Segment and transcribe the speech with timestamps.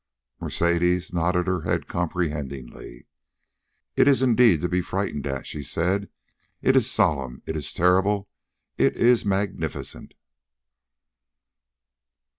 [0.39, 3.05] Mercedes nodded her head comprehendingly.
[3.95, 6.09] "It is indeed to be frightened at," she said.
[6.59, 8.27] "It is solemn; it is terrible;
[8.79, 10.15] it is magnificent!"